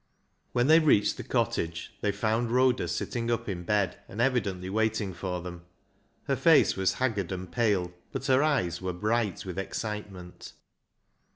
When 0.51 0.65
they 0.65 0.79
reached 0.79 1.17
the 1.17 1.23
cottage, 1.23 1.93
they 2.01 2.11
found 2.11 2.49
Rhoda 2.49 2.87
sitting 2.87 3.29
up 3.29 3.47
in 3.47 3.61
bed, 3.61 3.99
and 4.09 4.19
evidently 4.19 4.67
waiting 4.67 5.13
for 5.13 5.43
them. 5.43 5.63
Her 6.23 6.35
face 6.35 6.75
was 6.75 6.93
haggard 6.93 7.31
and 7.31 7.51
pale, 7.51 7.93
but 8.11 8.25
her 8.25 8.41
eyes 8.41 8.81
were 8.81 8.93
bright 8.93 9.45
with 9.45 9.59
excitement. 9.59 10.53